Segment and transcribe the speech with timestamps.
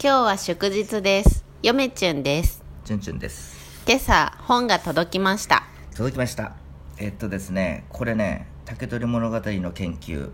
[0.00, 1.44] 今日は祝日です。
[1.60, 2.62] よめちゅんです。
[2.84, 5.64] チュンチュンです今朝、本が届きました。
[5.96, 6.54] 届きました
[6.98, 10.30] えっとですねこれね竹取物語の研究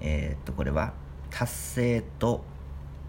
[0.00, 0.92] えっとこれは
[1.30, 2.44] 達成と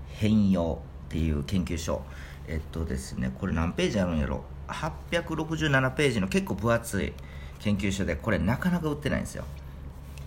[0.08, 2.02] 変容っていう研究所
[2.48, 7.14] えっとですねこれ何ページあるんやろ867ページの結構分厚い
[7.60, 9.44] 研究所でこれなかなか売ってないんですよ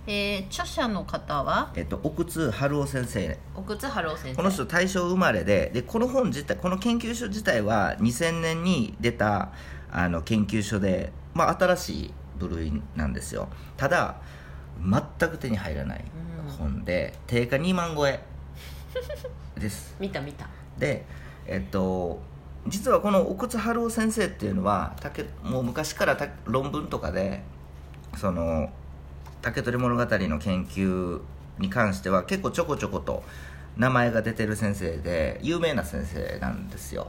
[0.07, 1.73] えー、著者の方は？
[1.77, 3.39] えっと奥津春夫先生。
[3.55, 9.53] 奥津春夫先この人大正生まれででこの本自体この研究所自体は2000年に出た
[9.91, 13.49] あの研究所で、まあ、新しい部類なんですよ。
[13.77, 14.17] ただ
[14.81, 16.05] 全く手に入らない
[16.59, 18.21] 本で、定価2万超え
[19.57, 19.95] です。
[20.01, 20.49] 見た見た。
[20.79, 21.05] で
[21.47, 22.21] えっと
[22.67, 27.43] 実はこの奥津春夫先生っていうのは竹もう昔からた論文とかで
[28.17, 28.71] その
[29.43, 31.21] 竹取物語の研究
[31.59, 33.23] に関しては結構ちょこちょこと
[33.77, 37.09] 名前が出てる先生で有名な先生なんですよ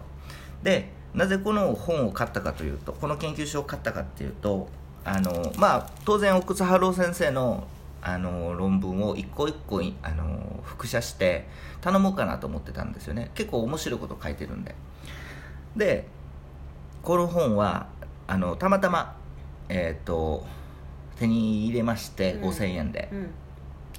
[0.64, 4.67] でなぜこの本を買ったかというとこの研究所を買ったかっていうと
[5.06, 7.67] あのまあ当然奥津春夫先生の
[8.06, 11.48] あの論文を一個一個あの複写して
[11.80, 14.76] 頼もうかなと思ってたんですよね結構面白いこと書いてるんで
[15.78, 16.06] で
[17.02, 17.88] この本は
[18.28, 19.16] あのたまたま
[19.70, 20.45] えっ、と
[21.17, 22.50] 手に入れましてうん。
[22.50, 23.09] 5000円で、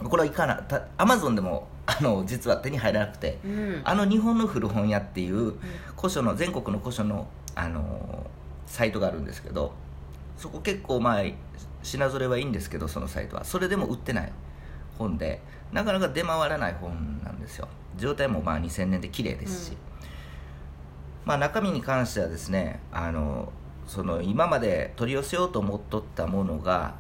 [0.01, 0.09] うん。
[0.09, 3.81] これはいかなたアマゾンでもあの実は手に入らなくて、うん。
[3.85, 5.55] あの日本の古本屋っていう
[5.97, 8.27] 古書の全国の古書のあの
[8.67, 9.73] サイトがあるんですけど
[10.37, 11.23] そこ結構まあ
[11.83, 13.45] 品揃えはいいんですけどそのサイトは。
[13.45, 14.33] それでも売ってない
[14.99, 15.41] 本で
[15.73, 17.69] なかなか出回らない本なんですよ。
[17.97, 19.77] 状態もまあ2000年で綺麗ですし、うん。
[21.27, 23.53] まあ中身に関してはですねあの
[23.87, 26.95] その今まで取り寄せようと思っとったものが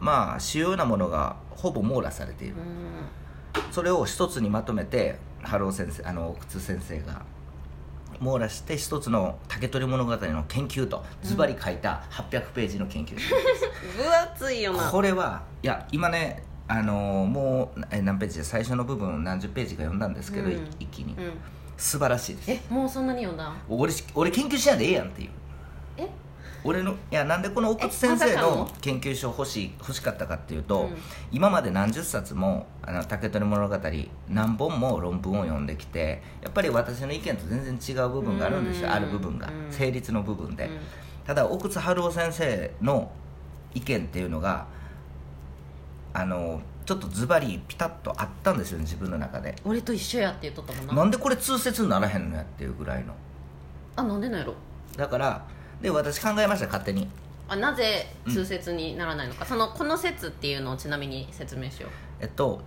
[0.00, 3.72] まあ主要なものがほぼ網羅されている、うん。
[3.72, 7.22] それを一つにまとめて春尾先生あの靴先生が
[8.20, 13.18] 網羅して一つの竹取物語の研究とズバリ書いた800ページの研究。
[13.18, 13.34] 書
[14.02, 14.90] 分厚いよな。
[14.90, 20.68] これはいや今ねあのもうえ何ページで最初の部分何十ページか読んだんですけど、うん。
[20.78, 21.32] 一気に、うん。
[21.76, 22.50] 素晴らしいです。
[22.52, 25.30] え、もうそんなに読んだ俺し俺研究しやんでええやんっていう。
[25.98, 26.08] え？
[26.64, 28.70] 俺のいやなんでこの奥津先生のの？
[28.80, 30.96] 研究所欲しい欲しかったかっていうと、うん。
[31.30, 33.78] 今まで何十冊も「あの竹取物語」
[34.28, 38.88] 何本も論文を読んできてやっぱり私の意見と全然違う部分があるんですよ。
[38.88, 38.94] うん。
[38.94, 39.48] ある部分が。
[39.48, 39.70] うん。
[39.70, 40.78] 成立の部分で、うん。
[41.26, 43.12] ただ奥津春夫先生の
[43.74, 44.66] 意見っていうのが
[46.12, 49.54] あのちょっとズバリピタッとあったんですよね自分の中で。
[49.64, 50.94] 俺と一緒やって言っとったもんな。
[50.94, 53.14] なんでこれ通説にならへんのやっていうぐらいの。
[53.96, 54.54] あ、なんでなんやろ？
[54.96, 55.44] だから
[55.84, 57.06] で私考えました勝手に。
[57.46, 62.62] あなぜ通説にならないのか、そのこの説っていうのをちなみに説明しよえっと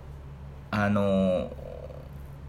[0.70, 1.50] あの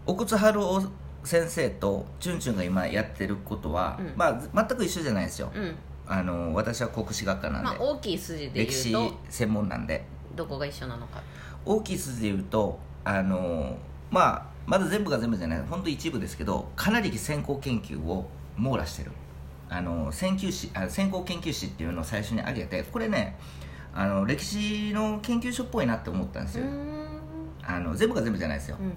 [0.06, 0.88] 奥津春夫
[1.24, 4.12] 先生とチュンチュンが今やってることは、うん。
[4.16, 5.74] まあ全く一緒じゃないですよ、ううん。
[6.06, 10.06] あの私は国史学科なんで、まあ大きい筋で歴史言うと専門なんで。
[10.36, 11.20] どこが一緒なのか。
[11.64, 13.76] 大きい筋で言うとあの
[14.08, 15.60] まあまだ全部が全部じゃない。
[15.68, 19.10] 本当一部ですけどかなり先行研究を網羅してる
[19.70, 23.38] あの先究士あ先行研究士っていうのを最初に挙げてこれね
[23.94, 26.64] あの歴史の研究所っぽいなって思ったんですよ、
[27.62, 28.92] あの全部が全部じゃないですよ、うん。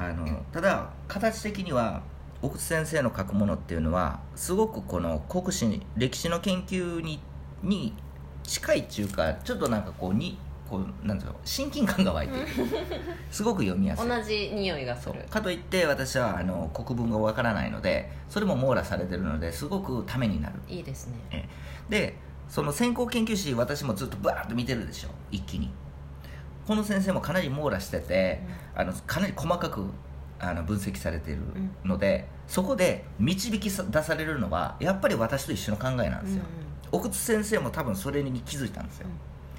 [0.00, 2.02] あのただ形的には
[2.42, 7.20] 奥津先生の書くものっていうのはすごくこの国史歴史の研究に
[7.62, 7.94] に
[8.42, 10.38] 近いっていうかちょっとなんかこうに
[10.74, 12.46] こうなんていうの親近感が湧いている。
[13.30, 14.08] すごく読みやすい。
[14.08, 15.24] 同じ匂いがする。
[15.30, 20.54] かといって私はあの国文がわからないのでそれも網羅されてるのですごくためになる。
[20.68, 21.14] いいですね。
[21.30, 21.48] え
[21.88, 22.16] で
[22.48, 25.08] その先行研究士私もずっとバーッと見てるでしょ。
[25.30, 25.70] 一気に。
[26.66, 28.40] この先生もかなり網羅してて、
[28.74, 29.84] あのかなり細かく
[30.38, 31.42] あの分析されている
[31.84, 36.42] ので、そこで導きさ出されるのはやっぱり私と一緒の考えなんですよ、
[36.90, 39.08] 奥津先生も多分それに気づいたんですよ、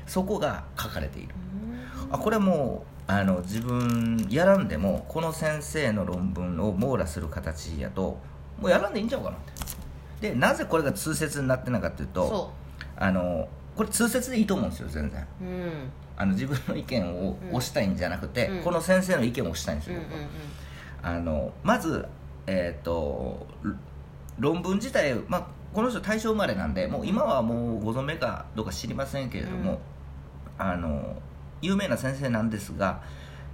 [0.07, 1.33] そこが書かれている、
[2.11, 8.19] あこれはもうあの自分やらんでもこの先生の論文を網羅する形やと
[8.59, 9.40] もうやらんでいいんちゃうかなっ
[10.19, 10.29] て。
[10.29, 12.52] でなぜこれが通説になってないかっていうとそ
[12.96, 15.28] あのこれ通説でいいと思うんですよ全然。
[15.41, 15.72] ううん。
[16.17, 18.63] あの自分の意見を押したいんじゃなくて、うん。
[18.63, 20.28] この先生の意見を押したいんですよ、僕は。
[21.03, 22.05] あのまず
[22.47, 29.78] えっ、とろ論文自体、まあ、この人大正生まれなんでもう今はもうご存命かどうか知りませんけれども、うん
[30.57, 31.22] あの
[31.61, 33.02] 有名な先生なんですが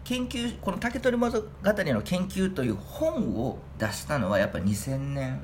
[0.04, 5.30] 研究この竹取物語の研究という本を出したのはやっぱ2000年。
[5.34, 5.40] うん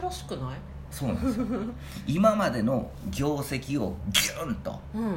[0.00, 0.58] 新しくない？
[0.90, 1.46] そうなんですよ。
[2.06, 5.14] 今までの業績をギュンとうん。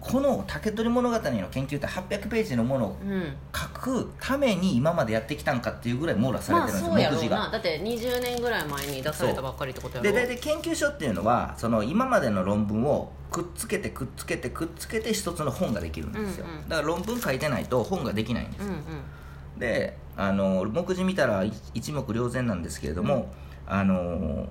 [0.00, 3.36] この竹取物語の研究って800ページのものをうん。
[3.54, 7.38] 書くために今までやってきたんかっていうぐらい網羅されまあてるんですよ、そうやろう目次が。
[7.38, 10.10] なだって20年ぐらい前に出されたばっかりってことやろ。
[10.10, 19.60] で大体研究所っていうのはその今までの論文をくっつけてくっつけてくっつけて一つの本ができるんですよ、うんうんだから論文書いてないと本ができないんですよ、うんうん。
[19.60, 23.32] であの目次見たら一一目瞭然なんですけれども、
[23.66, 24.48] あの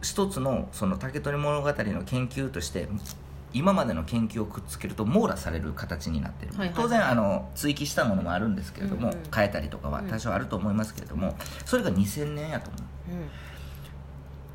[0.00, 1.74] 一つのその竹取物語の
[2.04, 2.88] 研究として
[3.54, 6.82] 今までの研究をくっつけると網羅される形になってる、はいはいはい。
[6.82, 9.22] 当然あの追記したものもあるんですけれども、うんうん。
[9.34, 11.34] 変えたりとかは多少あると思いますけれども、
[11.64, 12.82] それが2000年やと思う。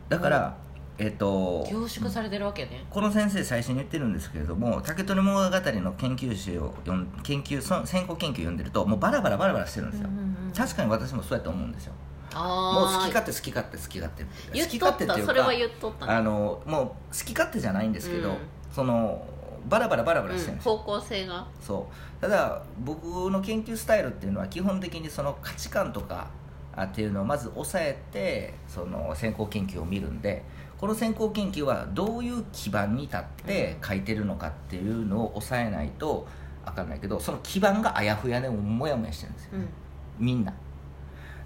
[0.10, 0.57] だから、
[0.98, 2.86] えっとうん凝縮されてるわけね。
[2.90, 11.94] この先生最初に言ってるんですけれども竹取物語の研究集を読ん研究その先行研究読んでるともうバラバラバラバラしてるんですよ、うんうんうん確かに私もそうやと思うんですよ。
[12.34, 12.40] あ
[12.74, 15.25] もう好あき勝手好き勝手好き勝手好き勝手っていうか。
[15.28, 16.07] それは言っとった。
[16.07, 16.94] ねあのもう好
[17.24, 18.38] き勝手じゃないんですけど、うん
[18.71, 19.25] その
[19.68, 21.45] バラバラバラバラしてるんですよ、方向性が。
[21.62, 21.88] そ
[22.19, 22.21] う。
[22.21, 26.27] ただ僕の研究スタイルっていうのは基本的にその価値観とか
[26.75, 30.44] あっていうのをまず抑えてその先行研究を見るんで
[30.77, 36.27] この先行研究はどういう基盤に立って書いてるのかっていうのを抑えないと
[36.66, 39.69] 分かんないけどその基盤があやふやでもやもやしてるんですよ、うん。
[40.19, 40.54] みんな。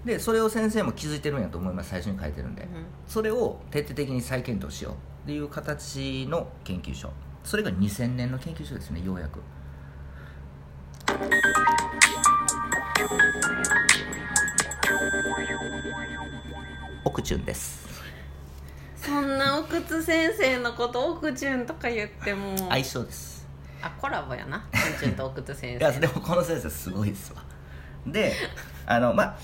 [0.04, 1.90] でそれを先生も気づいてるんやと思います。
[1.90, 2.68] 最初に書いてるんで、
[3.08, 4.94] それを徹底的に再検討しよう
[5.24, 7.10] っていう形の研究所。
[7.44, 9.40] それが2000年の研究所ですねようやく。
[17.06, 17.88] 奥チュンです。
[18.96, 22.58] そんな奥津先生のこと奥潤とか言っても。
[22.68, 23.46] 相性です。
[23.80, 24.66] あコラボやな。
[24.96, 27.42] 奥潤と奥津先生いやでもこの先生すごいですわ
[28.06, 28.32] で
[28.86, 29.36] あのまあ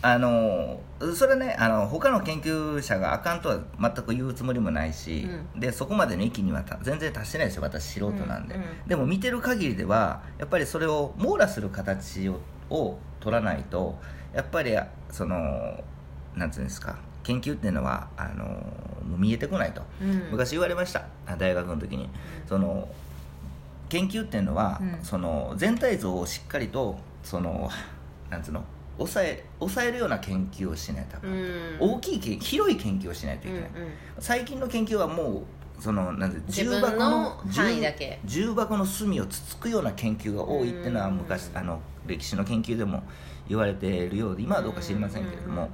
[0.00, 0.80] あの
[1.14, 8.68] それねあの他の研究者があかんとは全く言うつもりもないし、でそこまでの域にはた全然達してないですよ私素人なんで、うんうん。
[8.86, 13.98] でも見てる限りではやっぱりそれを網羅する形をを取らないと
[14.34, 14.76] やっぱり
[15.10, 15.82] その
[16.36, 18.62] なんつうんですか研究っていうのはあの
[19.16, 20.28] 見えてこないと、うん。
[20.30, 22.08] 昔言われましたあ大学の時に。
[22.48, 22.88] その
[23.88, 24.98] 研究っていうのは、うん。
[25.02, 27.70] その全体像をしっかりとその
[28.30, 28.64] なんつうの？
[28.98, 31.76] 抑え抑えるような研究をしないとあかん、うん。
[31.78, 33.92] 大きい研広い研究をしないといけない、うんうん。
[34.18, 35.44] 最近の研究はも
[35.78, 37.62] うそのなんて自重箱の重
[38.24, 41.14] 重箱の隅をつつくような研究が多いっていうのはうん。
[41.16, 43.02] 昔あの歴史の研究でも
[43.48, 45.68] 言われているようで今はどうか知りませんけれども、うん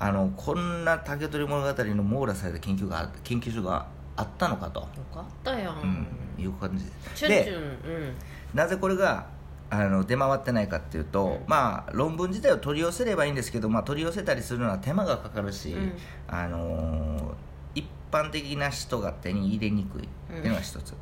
[0.00, 3.84] あのこんな竹取物語の網羅された研究が研究所が
[4.14, 6.06] あったのかと、よかったやん、
[6.38, 6.84] うん、いう感じ。
[6.84, 8.14] ですでうん。
[8.54, 9.26] なぜこれが
[9.70, 11.38] あの出回ってないかっていうと、うん。
[11.46, 15.92] まあ論文自体を取り寄せればいいんですけど、まあ、取り寄せたりするのは手間がかかるし、うん。
[16.26, 20.94] あのー一般的な人が手に入れにくいっていうのが一つ、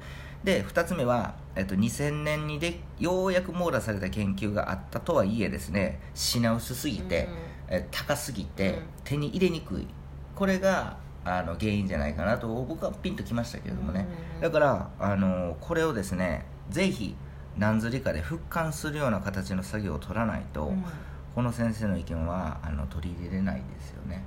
[0.42, 7.28] で2つ目は、えっと、2000年にでようやく網羅された研究があったとはいえですね品薄すぎて、
[7.68, 8.82] え高すぎて、うん。
[9.04, 9.86] 手に入れにくい。
[10.34, 17.16] これがあの原因じゃないかなと僕はピンときましたけれどもね、うんだからあのこれをですねぜひ
[17.58, 20.84] 何ずりかで復刊するような形の作業を取らないと、うん。
[21.34, 24.24] この先生の意見はあの取り入れれないですよね。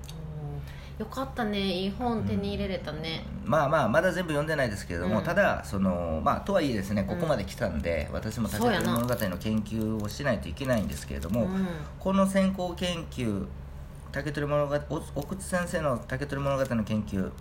[0.99, 1.59] よかったね。
[1.59, 5.23] いい本手に入れれたね、まあまあまだ全部読んでないですけれども、うん。
[5.23, 8.85] ただそのまあとはいえですねここまで来たんで、私も竹そうやな。
[8.97, 11.67] 取物語の研究をしないといけないんですけれども、うん。
[11.99, 13.45] この先行研究
[14.11, 17.31] 竹取物語お奥津先生の竹取物語の研究、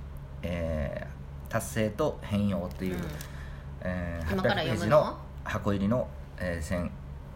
[0.43, 3.01] えー達成と変容っていう、うん。
[3.81, 6.07] えー今から800ペー読むのジの箱入りの、
[6.39, 6.91] えー先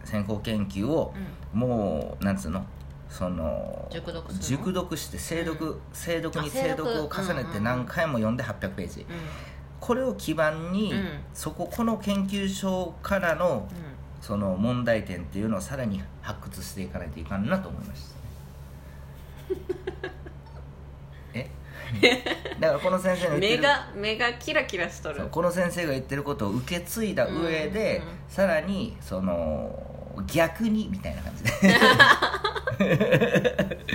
[0.05, 1.13] 先行研究を、
[1.53, 2.65] もうなんつうの？
[3.09, 6.83] その熟読熟読して精読、精読にあ精読。
[7.03, 9.07] を重ねて何回も読んで800ページ、うん。
[9.79, 11.07] これを基盤に、うん。
[11.33, 13.93] そここの研究所からのうん。
[14.21, 18.01] その問題点っていうのをさらに発掘していかないといかんなと思いまし
[20.01, 20.09] た
[21.39, 21.49] え？
[22.59, 25.27] だからこの先生の目が目がキラキラしとる。
[25.29, 29.79] この先生が言ってることを受け継いだ上で、うんうんさらにその
[30.25, 31.51] 逆にみたいな感じで。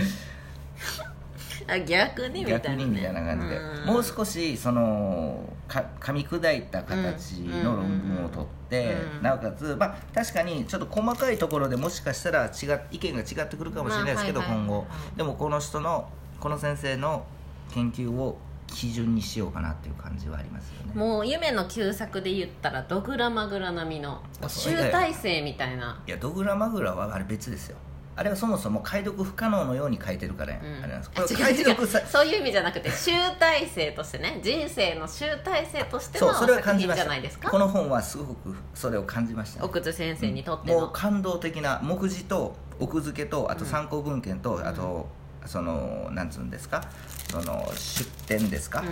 [1.69, 3.87] あ逆にみたいな、逆にみたいな感じで、うん。
[3.87, 9.23] もう少しそのか噛み砕いた形の論文を取って、うん。
[9.23, 12.51] なおかつ、まあ、確かにちょっと細かいところでもしかしたら違っ
[12.91, 14.67] 意見が違ってくるかもしれないですけど、まあはいはい。
[14.67, 14.87] 今後。
[15.17, 16.09] でもこの人の
[16.41, 17.27] この先生の
[17.73, 20.93] 研究を基準にしようかなっていう感じはありますよね。
[20.95, 26.03] もう夢の旧作で言ったらドグラマグラ並みの集大成みたいな。
[26.07, 27.79] いやドグラマグラはあれ別ですよ。
[28.15, 30.83] あれはそもそも解読不可能のように書いてるから、うん。
[30.83, 31.11] あれなんです。
[31.11, 37.03] これ解読さそういう意味じゃなくて集大成としてね人生の集大成としてのそうそれは作品感じました。
[37.05, 37.49] じゃないですか？
[37.49, 45.09] この本はすごくそれを感じました、ね、奥津先生にとっての、もう感動的な目次と奥付けとあと参考文献と、あと
[45.49, 46.83] そのなんつうんですか？
[47.31, 48.87] その出典ですか、うん。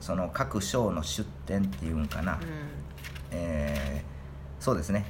[0.00, 2.38] その各章の出典っていうんかな、
[3.30, 5.04] えーそうですね。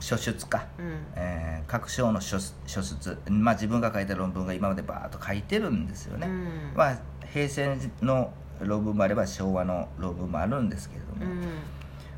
[0.00, 0.86] 書出か、うん。
[0.86, 6.72] うんえー各章の書書出、まあ、自分が書いた論文が今までバーッと書いてるんですよね、うん。
[6.74, 6.98] まあ、
[7.32, 11.32] 平成の論文もあれば昭和の論文もあるんですけれども、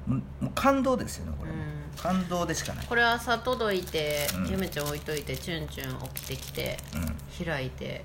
[0.09, 0.15] うん。
[0.41, 1.59] もう感動ですよねこれ、うん。
[1.97, 4.51] 感動でしかない、これ朝届いて、うん。
[4.51, 6.79] ゆめちゃん置いといてチュンチュン起きてきて
[7.41, 8.05] うん、開いて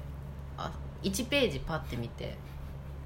[0.57, 0.71] あ
[1.03, 2.35] 1ページパッて見て、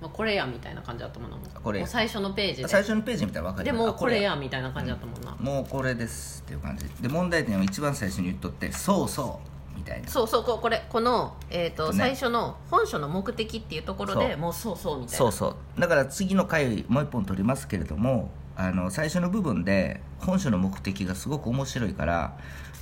[0.02, 1.38] まあ、これやみたいな感じだったもんな。
[1.38, 2.68] これもう最初のページで。
[2.68, 6.86] 最初のページ見たら分かりますでもうこれあやみたいな感じだったもんな、もうこれですっていう感じ。
[7.02, 9.78] で問題点を一番最初に言っとってそうそう。
[9.78, 10.08] みたいな。
[10.08, 11.98] そうそうここれこの、えーとね。
[11.98, 15.18] 最初の本書の目的っていうところでもうそうそうみたいな。
[15.18, 15.80] そうそう。
[15.80, 18.32] だから次の回もう一本取りますけれども
[18.62, 22.38] あの最初の部分で本書の目的がすごく面白いから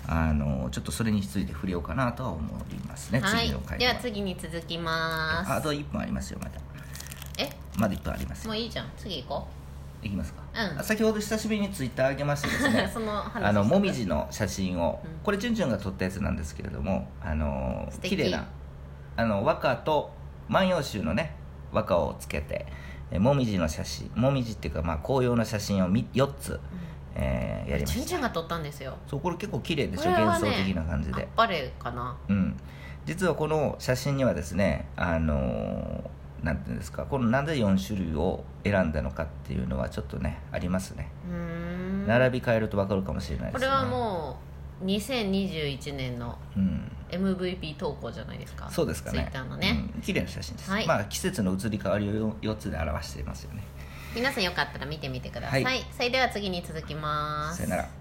[0.08, 3.48] あのちょっとそれについて触れようかなとは思いますね、はい。
[3.48, 5.52] 次の回では次に続きます。
[5.54, 6.60] あと1分ありますよまだ
[7.38, 7.50] え？
[7.78, 8.92] まだ1分ありますもういいじゃん。
[8.98, 9.48] 次行こ
[10.02, 10.80] いきますか、うん。
[10.80, 15.20] あ先ほど久しぶりにツイッター上げましてですう、ね その話あのもみじの写真を、うん。
[15.24, 18.48] これチュンチュンが撮ったやつなんですけれどもあの綺麗な
[19.16, 20.12] あの和歌と
[20.50, 21.36] 「万葉集」のね
[21.72, 26.60] 和歌をつけてえもみじの写真もみじっていうか、まあ、紅葉の写真を4つ、
[27.16, 28.06] えーやりました。
[28.06, 28.98] チュンが撮ったんですよ。
[29.08, 31.28] そうこれ結構綺麗でしょ、ね幻想的な感じで。
[31.36, 31.48] あっ
[31.80, 32.16] かな。
[32.28, 32.56] うん。
[33.06, 36.10] 実はこの写真にはですねあのー
[36.44, 41.12] なんていうんですかこのなんで4種類を選んだのかっていうのはちょっとねありますね。
[42.08, 43.68] 並び替えると分かるかもしれないですね。
[43.68, 44.49] これはもう
[44.84, 48.70] 2021年のうん、MVP 投稿じゃないですか。
[48.70, 49.20] そうですかね。
[49.20, 50.88] ツイッターのね、うん、綺麗な写真です、はい。
[50.88, 53.64] まあ季節の移り変わりを4つで表していますよね。
[54.16, 55.86] 皆さんよかったら見てみてください、はい。
[55.92, 57.58] それでは次に続きます。
[57.58, 57.99] さよなら